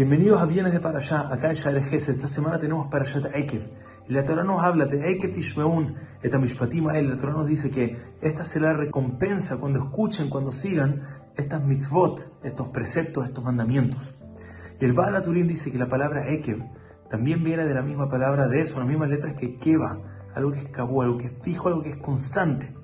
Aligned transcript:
Bienvenidos 0.00 0.40
a 0.40 0.46
Bienes 0.46 0.72
de 0.72 0.80
Parashá, 0.80 1.30
acá 1.30 1.50
en 1.50 1.56
Shaer 1.56 1.82
Gesed. 1.84 2.14
Esta 2.14 2.26
semana 2.26 2.58
tenemos 2.58 2.90
Parashat 2.90 3.26
Ekev. 3.34 3.70
Y 4.08 4.14
la 4.14 4.24
Torah 4.24 4.44
nos 4.44 4.64
habla 4.64 4.86
de 4.86 4.96
Ekev 5.12 5.34
Tishmeun, 5.34 5.94
et 6.22 6.32
La 6.32 7.16
Torah 7.18 7.34
nos 7.34 7.46
dice 7.46 7.70
que 7.70 7.98
esta 8.22 8.46
será 8.46 8.72
la 8.72 8.78
recompensa 8.78 9.60
cuando 9.60 9.84
escuchen, 9.84 10.30
cuando 10.30 10.52
sigan 10.52 11.02
estas 11.36 11.62
mitzvot, 11.62 12.40
estos 12.42 12.68
preceptos, 12.68 13.26
estos 13.26 13.44
mandamientos. 13.44 14.14
Y 14.80 14.86
el 14.86 14.94
Baal 14.94 15.20
Turim 15.20 15.46
dice 15.46 15.70
que 15.70 15.76
la 15.76 15.88
palabra 15.90 16.32
Ekev 16.32 16.62
también 17.10 17.44
viene 17.44 17.66
de 17.66 17.74
la 17.74 17.82
misma 17.82 18.08
palabra 18.08 18.48
de 18.48 18.62
eso, 18.62 18.78
las 18.78 18.88
mismas 18.88 19.10
letras 19.10 19.36
que 19.38 19.58
Keva, 19.58 19.98
algo 20.34 20.50
que 20.52 20.60
es 20.60 20.68
cabú, 20.68 21.02
algo 21.02 21.18
que 21.18 21.26
es 21.26 21.34
fijo, 21.42 21.68
algo 21.68 21.82
que 21.82 21.90
es 21.90 21.98
constante. 21.98 22.74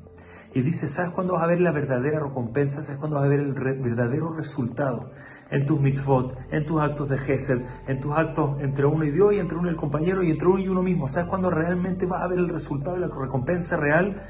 Y 0.56 0.62
dice, 0.62 0.88
¿sabes 0.88 1.12
cuándo 1.12 1.34
vas 1.34 1.42
a 1.42 1.48
ver 1.48 1.60
la 1.60 1.70
verdadera 1.70 2.18
recompensa? 2.18 2.80
¿Sabes 2.80 2.98
cuándo 2.98 3.16
vas 3.16 3.26
a 3.26 3.28
ver 3.28 3.40
el 3.40 3.52
verdadero 3.52 4.32
resultado? 4.32 5.10
En 5.50 5.66
tus 5.66 5.78
mitzvot, 5.78 6.34
en 6.50 6.64
tus 6.64 6.80
actos 6.80 7.10
de 7.10 7.18
gesed, 7.18 7.60
en 7.86 8.00
tus 8.00 8.16
actos 8.16 8.58
entre 8.60 8.86
uno 8.86 9.04
y 9.04 9.10
Dios 9.10 9.34
y 9.34 9.38
entre 9.38 9.58
uno 9.58 9.68
y 9.68 9.72
el 9.72 9.76
compañero 9.76 10.22
y 10.22 10.30
entre 10.30 10.48
uno 10.48 10.58
y 10.58 10.68
uno 10.68 10.82
mismo. 10.82 11.08
¿Sabes 11.08 11.28
cuándo 11.28 11.50
realmente 11.50 12.06
vas 12.06 12.22
a 12.22 12.28
ver 12.28 12.38
el 12.38 12.48
resultado 12.48 12.96
y 12.96 13.00
la 13.00 13.08
recompensa 13.08 13.76
real? 13.76 14.22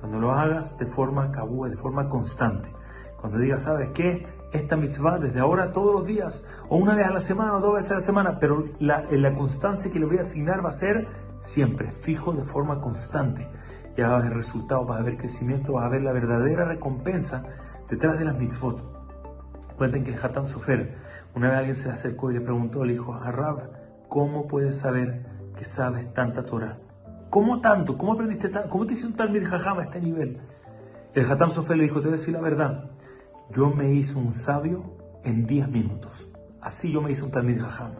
Cuando 0.00 0.20
lo 0.20 0.32
hagas 0.32 0.78
de 0.78 0.86
forma 0.86 1.30
cabúa, 1.30 1.68
de 1.68 1.76
forma 1.76 2.08
constante. 2.08 2.72
Cuando 3.20 3.38
digas, 3.38 3.64
¿sabes 3.64 3.90
qué? 3.90 4.26
Esta 4.54 4.78
mitzvah 4.78 5.18
desde 5.18 5.40
ahora 5.40 5.70
todos 5.70 5.92
los 5.92 6.06
días, 6.06 6.46
o 6.70 6.78
una 6.78 6.94
vez 6.94 7.08
a 7.08 7.12
la 7.12 7.20
semana, 7.20 7.58
o 7.58 7.60
dos 7.60 7.74
veces 7.74 7.92
a 7.92 7.96
la 7.96 8.06
semana, 8.06 8.38
pero 8.40 8.64
la, 8.78 9.02
la 9.10 9.34
constancia 9.34 9.92
que 9.92 9.98
le 9.98 10.06
voy 10.06 10.16
a 10.16 10.22
asignar 10.22 10.64
va 10.64 10.70
a 10.70 10.72
ser 10.72 11.06
siempre, 11.40 11.92
fijo 11.92 12.32
de 12.32 12.46
forma 12.46 12.80
constante 12.80 13.46
ya 13.96 14.08
vas 14.08 14.20
a 14.20 14.28
ver 14.28 14.36
resultados, 14.36 14.86
vas 14.86 15.00
a 15.00 15.02
ver 15.02 15.16
crecimiento, 15.16 15.74
vas 15.74 15.84
a 15.84 15.88
ver 15.88 16.02
la 16.02 16.12
verdadera 16.12 16.64
recompensa 16.64 17.44
detrás 17.88 18.18
de 18.18 18.24
las 18.24 18.36
mitzvot. 18.36 18.82
Cuenten 19.76 20.04
que 20.04 20.12
el 20.12 20.18
Hatam 20.22 20.46
Sofer, 20.46 20.96
una 21.34 21.48
vez 21.48 21.58
alguien 21.58 21.76
se 21.76 21.88
le 21.88 21.94
acercó 21.94 22.30
y 22.30 22.34
le 22.34 22.40
preguntó, 22.40 22.84
le 22.84 22.92
dijo, 22.92 23.12
Rab, 23.12 23.70
¿cómo 24.08 24.46
puedes 24.46 24.76
saber 24.76 25.26
que 25.56 25.64
sabes 25.64 26.12
tanta 26.12 26.44
Torah? 26.44 26.78
¿Cómo 27.30 27.60
tanto? 27.60 27.96
¿Cómo 27.98 28.12
aprendiste 28.12 28.48
tanto? 28.48 28.68
¿Cómo 28.68 28.86
te 28.86 28.94
hizo 28.94 29.08
un 29.08 29.14
tal 29.14 29.36
Jajam 29.44 29.78
a 29.78 29.82
este 29.82 30.00
nivel? 30.00 30.40
El 31.12 31.30
Hatam 31.30 31.50
Sofer 31.50 31.76
le 31.76 31.84
dijo, 31.84 32.00
te 32.00 32.08
voy 32.08 32.14
a 32.14 32.18
decir 32.18 32.34
la 32.34 32.40
verdad, 32.40 32.90
yo 33.50 33.70
me 33.70 33.92
hice 33.92 34.16
un 34.16 34.32
sabio 34.32 34.96
en 35.24 35.46
10 35.46 35.68
minutos. 35.68 36.28
Así 36.60 36.92
yo 36.92 37.00
me 37.00 37.12
hice 37.12 37.22
un 37.22 37.30
tal 37.30 37.46
Jajam. 37.58 37.92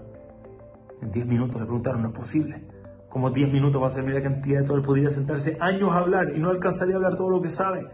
En 1.03 1.11
10 1.11 1.27
minutos 1.27 1.61
le 1.61 1.67
preguntaron, 1.67 2.03
no 2.03 2.09
es 2.09 2.15
posible 2.15 2.74
como 3.15 3.31
10 3.31 3.53
minutos 3.53 3.81
va 3.81 3.87
a 3.87 3.91
ser 3.91 4.11
la 4.11 4.21
cantidad 4.21 4.59
de 4.59 4.67
todo. 4.67 4.77
Él 4.77 4.83
podría 4.83 5.09
sentarse 5.09 5.57
años 5.61 5.93
a 5.93 5.99
hablar 5.99 6.33
y 6.35 6.41
no 6.41 6.51
alcanzaría 6.51 6.95
a 6.95 6.97
hablar 6.97 7.17
todo 7.17 7.31
lo 7.31 7.41
que 7.41 7.49
sabe. 7.49 7.87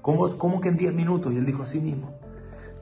¿Cómo, 0.00 0.38
cómo 0.38 0.62
que 0.62 0.70
en 0.70 0.78
10 0.78 0.94
minutos? 0.94 1.30
Y 1.30 1.36
él 1.36 1.44
dijo 1.44 1.62
a 1.62 1.66
sí 1.66 1.78
mismo, 1.78 2.18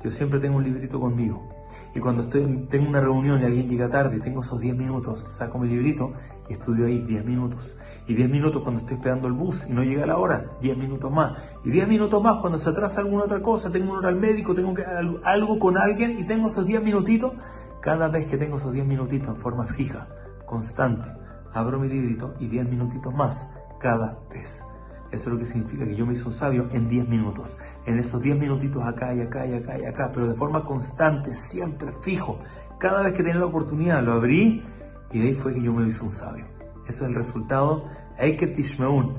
yo 0.00 0.08
siempre 0.08 0.38
tengo 0.38 0.58
un 0.58 0.62
librito 0.62 1.00
conmigo. 1.00 1.48
Y 1.92 1.98
cuando 1.98 2.22
estoy, 2.22 2.46
tengo 2.70 2.88
una 2.88 3.00
reunión 3.00 3.42
y 3.42 3.44
alguien 3.44 3.68
llega 3.68 3.90
tarde 3.90 4.18
y 4.18 4.20
tengo 4.20 4.40
esos 4.40 4.60
10 4.60 4.76
minutos, 4.76 5.34
saco 5.36 5.58
mi 5.58 5.68
librito 5.68 6.12
y 6.48 6.52
estudio 6.52 6.86
ahí 6.86 7.00
10 7.00 7.24
minutos. 7.24 7.76
Y 8.06 8.14
10 8.14 8.30
minutos 8.30 8.62
cuando 8.62 8.82
estoy 8.82 8.94
esperando 8.94 9.26
el 9.26 9.32
bus 9.32 9.64
y 9.68 9.72
no 9.72 9.82
llega 9.82 10.06
la 10.06 10.16
hora, 10.16 10.44
10 10.60 10.78
minutos 10.78 11.10
más. 11.10 11.42
Y 11.64 11.70
10 11.72 11.88
minutos 11.88 12.22
más 12.22 12.36
cuando 12.40 12.56
se 12.56 12.70
atrasa 12.70 13.00
alguna 13.00 13.24
otra 13.24 13.42
cosa, 13.42 13.68
tengo 13.68 13.90
una 13.90 13.98
hora 13.98 14.08
al 14.10 14.20
médico, 14.20 14.54
tengo 14.54 14.72
que 14.74 14.84
algo 15.24 15.58
con 15.58 15.76
alguien 15.76 16.20
y 16.20 16.24
tengo 16.24 16.50
esos 16.50 16.64
10 16.64 16.84
minutitos. 16.84 17.32
Cada 17.80 18.06
vez 18.06 18.28
que 18.28 18.38
tengo 18.38 18.58
esos 18.58 18.72
10 18.72 18.86
minutitos 18.86 19.26
en 19.26 19.36
forma 19.36 19.66
fija, 19.66 20.06
constante, 20.46 21.19
abro 21.52 21.78
mi 21.78 21.88
librito 21.88 22.34
y 22.38 22.48
10 22.48 22.68
minutitos 22.68 23.12
más 23.14 23.48
cada 23.78 24.18
vez. 24.30 24.62
Eso 25.10 25.24
es 25.24 25.32
lo 25.32 25.38
que 25.38 25.46
significa 25.46 25.84
que 25.84 25.96
yo 25.96 26.06
me 26.06 26.12
hice 26.12 26.30
sabio 26.32 26.68
en 26.70 26.88
10 26.88 27.08
minutos. 27.08 27.56
En 27.84 27.98
esos 27.98 28.22
10 28.22 28.38
minutitos 28.38 28.82
acá 28.84 29.12
y 29.12 29.20
acá 29.20 29.44
y 29.46 29.54
acá 29.54 29.78
y 29.78 29.84
acá, 29.84 30.10
pero 30.12 30.28
de 30.28 30.34
forma 30.34 30.62
constante, 30.62 31.34
siempre 31.34 31.92
fijo. 32.02 32.38
Cada 32.78 33.02
vez 33.02 33.12
que 33.12 33.22
tenía 33.22 33.40
la 33.40 33.46
oportunidad 33.46 34.02
lo 34.02 34.12
abrí 34.12 34.64
y 35.10 35.20
de 35.20 35.28
ahí 35.28 35.34
fue 35.34 35.52
que 35.52 35.62
yo 35.62 35.72
me 35.72 35.88
hice 35.88 36.02
un 36.04 36.12
sabio. 36.12 36.44
Ese 36.86 37.04
es 37.04 37.10
el 37.10 37.14
resultado. 37.14 37.86
Eiket 38.18 38.54
Tishmeun, 38.54 39.14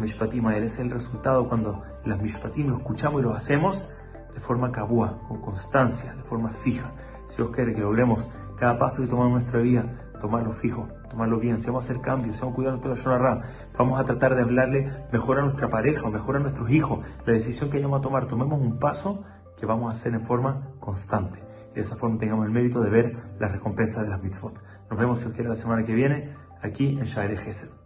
Mishpatim, 0.00 0.48
ese 0.48 0.66
es 0.66 0.78
el 0.78 0.90
resultado 0.90 1.46
cuando 1.48 1.82
las 2.04 2.20
Mishpatim 2.20 2.68
lo 2.68 2.78
escuchamos 2.78 3.20
y 3.20 3.24
lo 3.24 3.34
hacemos 3.34 3.88
de 4.32 4.40
forma 4.40 4.72
cabúa, 4.72 5.20
con 5.28 5.40
constancia, 5.40 6.14
de 6.14 6.22
forma 6.22 6.50
fija. 6.52 6.90
Si 7.26 7.36
Dios 7.36 7.50
quiere 7.50 7.72
que 7.72 7.80
logremos 7.80 8.30
cada 8.56 8.78
paso 8.78 9.02
que 9.02 9.08
tomamos 9.08 9.28
en 9.28 9.34
nuestra 9.34 9.60
vida, 9.60 9.84
tomarlo 10.24 10.52
fijo, 10.54 10.88
tomarlo 11.10 11.38
bien, 11.38 11.60
si 11.60 11.66
vamos 11.66 11.84
a 11.84 11.90
hacer 11.90 12.00
cambios, 12.00 12.36
si 12.36 12.40
vamos 12.40 12.54
a 12.54 12.56
cuidar 12.56 12.72
nuestra 12.72 12.94
Shonarra, 12.94 13.42
vamos 13.76 14.00
a 14.00 14.04
tratar 14.04 14.34
de 14.34 14.40
hablarle 14.40 14.90
mejor 15.12 15.38
a 15.38 15.42
nuestra 15.42 15.68
pareja 15.68 16.08
mejor 16.08 16.36
a 16.36 16.38
nuestros 16.38 16.70
hijos, 16.70 17.04
la 17.26 17.34
decisión 17.34 17.68
que 17.68 17.76
vayamos 17.76 17.98
a 17.98 18.02
tomar, 18.02 18.26
tomemos 18.26 18.58
un 18.58 18.78
paso 18.78 19.22
que 19.58 19.66
vamos 19.66 19.90
a 19.90 19.92
hacer 19.92 20.14
en 20.14 20.22
forma 20.22 20.70
constante 20.80 21.42
y 21.72 21.74
de 21.74 21.82
esa 21.82 21.96
forma 21.96 22.18
tengamos 22.18 22.46
el 22.46 22.52
mérito 22.52 22.80
de 22.80 22.88
ver 22.88 23.16
las 23.38 23.52
recompensas 23.52 24.02
de 24.02 24.08
las 24.08 24.22
mitzvot. 24.22 24.58
Nos 24.88 24.98
vemos 24.98 25.20
si 25.20 25.26
os 25.26 25.34
quiere 25.34 25.50
la 25.50 25.56
semana 25.56 25.84
que 25.84 25.92
viene 25.92 26.34
aquí 26.62 26.98
en 26.98 27.04
Shaire 27.04 27.36
Gesed. 27.36 27.83